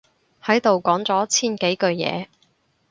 [0.43, 2.25] 喺度講咗千幾句嘢